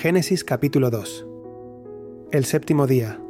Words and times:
Génesis 0.00 0.44
capítulo 0.44 0.90
2 0.90 1.26
El 2.30 2.44
séptimo 2.44 2.86
día. 2.86 3.20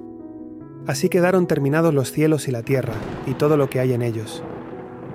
Así 0.87 1.09
quedaron 1.09 1.47
terminados 1.47 1.95
los 1.95 2.13
cielos 2.13 2.47
y 2.47 2.51
la 2.51 2.63
tierra, 2.63 2.93
y 3.27 3.33
todo 3.33 3.57
lo 3.57 3.71
que 3.71 3.81
hay 3.81 3.95
en 3.95 4.03
ellos. 4.03 4.43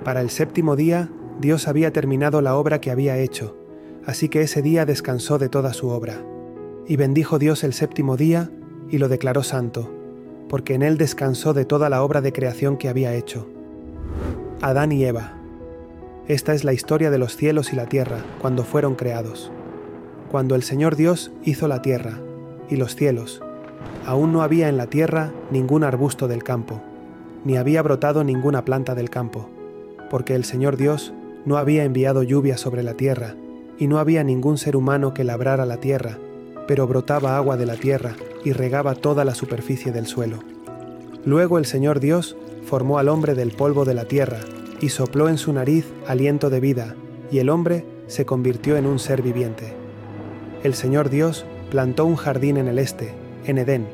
Para 0.02 0.20
el 0.20 0.30
séptimo 0.30 0.74
día, 0.74 1.12
Dios 1.40 1.68
había 1.68 1.92
terminado 1.92 2.40
la 2.40 2.56
obra 2.56 2.80
que 2.80 2.90
había 2.90 3.18
hecho, 3.18 3.56
así 4.04 4.28
que 4.28 4.40
ese 4.40 4.62
día 4.62 4.84
descansó 4.84 5.38
de 5.38 5.48
toda 5.48 5.72
su 5.74 5.90
obra. 5.90 6.24
Y 6.88 6.96
bendijo 6.96 7.38
Dios 7.38 7.62
el 7.62 7.72
séptimo 7.72 8.16
día, 8.16 8.50
y 8.90 8.98
lo 8.98 9.08
declaró 9.08 9.44
santo, 9.44 9.94
porque 10.48 10.74
en 10.74 10.82
él 10.82 10.98
descansó 10.98 11.54
de 11.54 11.64
toda 11.64 11.88
la 11.88 12.02
obra 12.02 12.20
de 12.20 12.32
creación 12.32 12.78
que 12.78 12.88
había 12.88 13.14
hecho. 13.14 13.48
Adán 14.60 14.90
y 14.90 15.04
Eva. 15.04 15.38
Esta 16.26 16.52
es 16.52 16.64
la 16.64 16.72
historia 16.72 17.12
de 17.12 17.18
los 17.18 17.36
cielos 17.36 17.72
y 17.72 17.76
la 17.76 17.86
tierra 17.86 18.24
cuando 18.40 18.64
fueron 18.64 18.96
creados 18.96 19.52
cuando 20.34 20.56
el 20.56 20.64
Señor 20.64 20.96
Dios 20.96 21.30
hizo 21.44 21.68
la 21.68 21.80
tierra 21.80 22.18
y 22.68 22.74
los 22.74 22.96
cielos, 22.96 23.40
aún 24.04 24.32
no 24.32 24.42
había 24.42 24.68
en 24.68 24.76
la 24.76 24.88
tierra 24.88 25.30
ningún 25.52 25.84
arbusto 25.84 26.26
del 26.26 26.42
campo, 26.42 26.82
ni 27.44 27.56
había 27.56 27.80
brotado 27.82 28.24
ninguna 28.24 28.64
planta 28.64 28.96
del 28.96 29.10
campo, 29.10 29.48
porque 30.10 30.34
el 30.34 30.42
Señor 30.42 30.76
Dios 30.76 31.14
no 31.44 31.56
había 31.56 31.84
enviado 31.84 32.24
lluvia 32.24 32.56
sobre 32.56 32.82
la 32.82 32.94
tierra, 32.94 33.36
y 33.78 33.86
no 33.86 34.00
había 34.00 34.24
ningún 34.24 34.58
ser 34.58 34.74
humano 34.74 35.14
que 35.14 35.22
labrara 35.22 35.66
la 35.66 35.76
tierra, 35.76 36.18
pero 36.66 36.88
brotaba 36.88 37.36
agua 37.36 37.56
de 37.56 37.66
la 37.66 37.76
tierra 37.76 38.16
y 38.44 38.50
regaba 38.50 38.96
toda 38.96 39.24
la 39.24 39.36
superficie 39.36 39.92
del 39.92 40.08
suelo. 40.08 40.40
Luego 41.24 41.58
el 41.58 41.64
Señor 41.64 42.00
Dios 42.00 42.36
formó 42.64 42.98
al 42.98 43.08
hombre 43.08 43.36
del 43.36 43.52
polvo 43.52 43.84
de 43.84 43.94
la 43.94 44.06
tierra, 44.06 44.40
y 44.80 44.88
sopló 44.88 45.28
en 45.28 45.38
su 45.38 45.52
nariz 45.52 45.86
aliento 46.08 46.50
de 46.50 46.58
vida, 46.58 46.96
y 47.30 47.38
el 47.38 47.50
hombre 47.50 47.86
se 48.08 48.26
convirtió 48.26 48.76
en 48.76 48.86
un 48.86 48.98
ser 48.98 49.22
viviente 49.22 49.83
el 50.64 50.74
Señor 50.74 51.10
Dios 51.10 51.44
plantó 51.70 52.06
un 52.06 52.16
jardín 52.16 52.56
en 52.56 52.68
el 52.68 52.78
este, 52.78 53.12
en 53.46 53.58
Edén, 53.58 53.86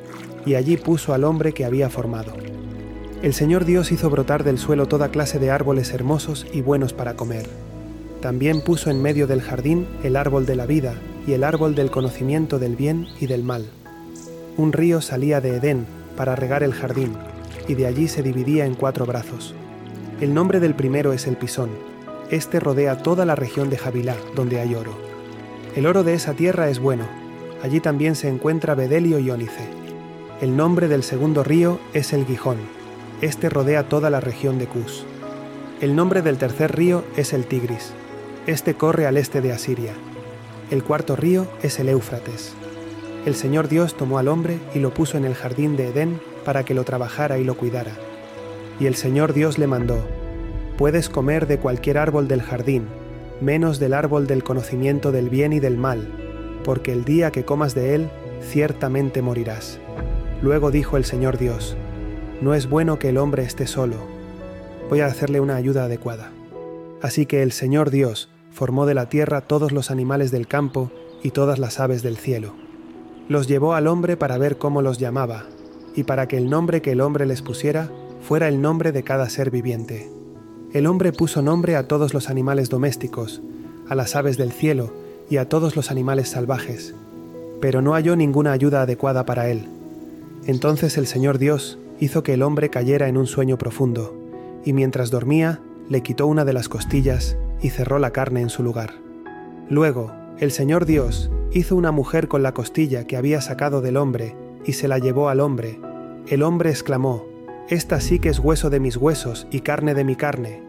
y 0.46 0.54
allí 0.54 0.76
puso 0.76 1.12
al 1.12 1.24
hombre 1.24 1.52
que 1.52 1.64
había 1.64 1.90
formado. 1.90 2.32
El 3.22 3.34
Señor 3.34 3.64
Dios 3.64 3.90
hizo 3.90 4.08
brotar 4.08 4.44
del 4.44 4.56
suelo 4.56 4.86
toda 4.86 5.10
clase 5.10 5.40
de 5.40 5.50
árboles 5.50 5.92
hermosos 5.92 6.46
y 6.52 6.60
buenos 6.62 6.92
para 6.92 7.14
comer. 7.14 7.46
También 8.22 8.62
puso 8.62 8.88
en 8.88 9.02
medio 9.02 9.26
del 9.26 9.42
jardín 9.42 9.88
el 10.04 10.14
árbol 10.14 10.46
de 10.46 10.54
la 10.54 10.64
vida 10.64 10.94
y 11.26 11.32
el 11.32 11.42
árbol 11.42 11.74
del 11.74 11.90
conocimiento 11.90 12.60
del 12.60 12.76
bien 12.76 13.08
y 13.20 13.26
del 13.26 13.42
mal. 13.42 13.66
Un 14.56 14.72
río 14.72 15.00
salía 15.00 15.40
de 15.40 15.56
Edén 15.56 15.86
para 16.16 16.36
regar 16.36 16.62
el 16.62 16.72
jardín, 16.72 17.14
y 17.66 17.74
de 17.74 17.86
allí 17.86 18.06
se 18.06 18.22
dividía 18.22 18.64
en 18.64 18.74
cuatro 18.74 19.06
brazos. 19.06 19.54
El 20.20 20.34
nombre 20.34 20.60
del 20.60 20.76
primero 20.76 21.12
es 21.12 21.26
el 21.26 21.36
Pisón. 21.36 21.70
Este 22.30 22.60
rodea 22.60 23.02
toda 23.02 23.24
la 23.24 23.34
región 23.34 23.70
de 23.70 23.76
Jabilá, 23.76 24.14
donde 24.36 24.60
hay 24.60 24.76
oro. 24.76 25.10
El 25.76 25.86
oro 25.86 26.02
de 26.02 26.14
esa 26.14 26.34
tierra 26.34 26.68
es 26.68 26.80
bueno. 26.80 27.04
Allí 27.62 27.78
también 27.78 28.16
se 28.16 28.28
encuentra 28.28 28.74
bedelio 28.74 29.20
y 29.20 29.30
ónice. 29.30 29.68
El 30.40 30.56
nombre 30.56 30.88
del 30.88 31.04
segundo 31.04 31.44
río 31.44 31.78
es 31.92 32.12
el 32.12 32.26
Gijón. 32.26 32.56
Este 33.20 33.48
rodea 33.48 33.88
toda 33.88 34.10
la 34.10 34.18
región 34.18 34.58
de 34.58 34.66
Cus. 34.66 35.04
El 35.80 35.94
nombre 35.94 36.22
del 36.22 36.38
tercer 36.38 36.74
río 36.74 37.04
es 37.16 37.32
el 37.32 37.44
Tigris. 37.46 37.92
Este 38.48 38.74
corre 38.74 39.06
al 39.06 39.16
este 39.16 39.40
de 39.40 39.52
Asiria. 39.52 39.92
El 40.72 40.82
cuarto 40.82 41.14
río 41.14 41.46
es 41.62 41.78
el 41.78 41.88
Éufrates. 41.88 42.54
El 43.24 43.36
Señor 43.36 43.68
Dios 43.68 43.96
tomó 43.96 44.18
al 44.18 44.26
hombre 44.26 44.58
y 44.74 44.80
lo 44.80 44.92
puso 44.92 45.18
en 45.18 45.24
el 45.24 45.34
jardín 45.34 45.76
de 45.76 45.88
Edén 45.88 46.20
para 46.44 46.64
que 46.64 46.74
lo 46.74 46.82
trabajara 46.82 47.38
y 47.38 47.44
lo 47.44 47.56
cuidara. 47.56 47.92
Y 48.80 48.86
el 48.86 48.96
Señor 48.96 49.34
Dios 49.34 49.58
le 49.58 49.68
mandó, 49.68 49.98
Puedes 50.78 51.08
comer 51.08 51.46
de 51.46 51.58
cualquier 51.58 51.98
árbol 51.98 52.26
del 52.26 52.42
jardín, 52.42 52.88
menos 53.40 53.78
del 53.78 53.94
árbol 53.94 54.26
del 54.26 54.44
conocimiento 54.44 55.12
del 55.12 55.30
bien 55.30 55.52
y 55.52 55.60
del 55.60 55.76
mal, 55.76 56.08
porque 56.64 56.92
el 56.92 57.04
día 57.04 57.30
que 57.30 57.44
comas 57.44 57.74
de 57.74 57.94
él, 57.94 58.10
ciertamente 58.42 59.22
morirás. 59.22 59.78
Luego 60.42 60.70
dijo 60.70 60.96
el 60.96 61.04
Señor 61.04 61.38
Dios, 61.38 61.76
No 62.40 62.54
es 62.54 62.68
bueno 62.68 62.98
que 62.98 63.10
el 63.10 63.18
hombre 63.18 63.44
esté 63.44 63.66
solo, 63.66 63.96
voy 64.88 65.00
a 65.00 65.06
hacerle 65.06 65.40
una 65.40 65.56
ayuda 65.56 65.84
adecuada. 65.84 66.32
Así 67.02 67.26
que 67.26 67.42
el 67.42 67.52
Señor 67.52 67.90
Dios 67.90 68.30
formó 68.50 68.86
de 68.86 68.94
la 68.94 69.08
tierra 69.08 69.40
todos 69.40 69.72
los 69.72 69.90
animales 69.90 70.30
del 70.30 70.46
campo 70.46 70.90
y 71.22 71.30
todas 71.30 71.58
las 71.58 71.80
aves 71.80 72.02
del 72.02 72.16
cielo. 72.16 72.54
Los 73.28 73.46
llevó 73.46 73.74
al 73.74 73.86
hombre 73.86 74.16
para 74.16 74.38
ver 74.38 74.58
cómo 74.58 74.82
los 74.82 74.98
llamaba, 74.98 75.46
y 75.94 76.04
para 76.04 76.28
que 76.28 76.36
el 76.36 76.50
nombre 76.50 76.82
que 76.82 76.92
el 76.92 77.00
hombre 77.00 77.26
les 77.26 77.42
pusiera 77.42 77.90
fuera 78.20 78.48
el 78.48 78.60
nombre 78.60 78.92
de 78.92 79.02
cada 79.02 79.28
ser 79.30 79.50
viviente 79.50 80.19
el 80.72 80.86
hombre 80.86 81.12
puso 81.12 81.42
nombre 81.42 81.74
a 81.74 81.88
todos 81.88 82.14
los 82.14 82.30
animales 82.30 82.70
domésticos, 82.70 83.42
a 83.88 83.94
las 83.94 84.14
aves 84.14 84.36
del 84.36 84.52
cielo 84.52 84.92
y 85.28 85.38
a 85.38 85.48
todos 85.48 85.74
los 85.74 85.90
animales 85.90 86.28
salvajes, 86.28 86.94
pero 87.60 87.82
no 87.82 87.94
halló 87.94 88.14
ninguna 88.14 88.52
ayuda 88.52 88.82
adecuada 88.82 89.26
para 89.26 89.48
él. 89.48 89.66
Entonces 90.46 90.96
el 90.96 91.06
Señor 91.06 91.38
Dios 91.38 91.78
hizo 91.98 92.22
que 92.22 92.34
el 92.34 92.42
hombre 92.42 92.70
cayera 92.70 93.08
en 93.08 93.16
un 93.16 93.26
sueño 93.26 93.58
profundo, 93.58 94.16
y 94.64 94.72
mientras 94.72 95.10
dormía, 95.10 95.60
le 95.88 96.02
quitó 96.02 96.26
una 96.26 96.44
de 96.44 96.52
las 96.52 96.68
costillas 96.68 97.36
y 97.60 97.70
cerró 97.70 97.98
la 97.98 98.12
carne 98.12 98.40
en 98.40 98.48
su 98.48 98.62
lugar. 98.62 98.94
Luego, 99.68 100.12
el 100.38 100.52
Señor 100.52 100.86
Dios 100.86 101.30
hizo 101.52 101.74
una 101.74 101.90
mujer 101.90 102.28
con 102.28 102.42
la 102.42 102.54
costilla 102.54 103.06
que 103.06 103.16
había 103.16 103.40
sacado 103.40 103.80
del 103.80 103.96
hombre 103.96 104.36
y 104.64 104.74
se 104.74 104.88
la 104.88 104.98
llevó 104.98 105.28
al 105.28 105.40
hombre. 105.40 105.80
El 106.28 106.42
hombre 106.42 106.70
exclamó, 106.70 107.26
esta 107.68 108.00
sí 108.00 108.18
que 108.18 108.28
es 108.28 108.38
hueso 108.38 108.70
de 108.70 108.80
mis 108.80 108.96
huesos 108.96 109.46
y 109.50 109.60
carne 109.60 109.94
de 109.94 110.04
mi 110.04 110.16
carne. 110.16 110.62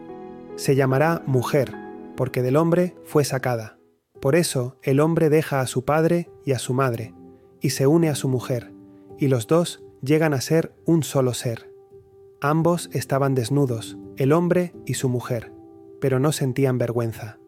Se 0.56 0.76
llamará 0.76 1.22
mujer, 1.26 1.74
porque 2.16 2.42
del 2.42 2.56
hombre 2.56 2.94
fue 3.04 3.24
sacada. 3.24 3.78
Por 4.20 4.36
eso 4.36 4.78
el 4.82 5.00
hombre 5.00 5.30
deja 5.30 5.60
a 5.60 5.66
su 5.66 5.84
padre 5.84 6.30
y 6.44 6.52
a 6.52 6.58
su 6.58 6.74
madre, 6.74 7.14
y 7.60 7.70
se 7.70 7.86
une 7.86 8.08
a 8.08 8.14
su 8.14 8.28
mujer, 8.28 8.72
y 9.18 9.28
los 9.28 9.46
dos 9.46 9.82
llegan 10.00 10.34
a 10.34 10.40
ser 10.40 10.74
un 10.84 11.02
solo 11.02 11.34
ser. 11.34 11.72
Ambos 12.40 12.88
estaban 12.92 13.34
desnudos, 13.34 13.98
el 14.16 14.32
hombre 14.32 14.74
y 14.86 14.94
su 14.94 15.08
mujer, 15.08 15.52
pero 16.00 16.18
no 16.18 16.32
sentían 16.32 16.78
vergüenza. 16.78 17.38